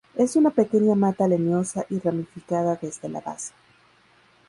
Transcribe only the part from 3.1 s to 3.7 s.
base.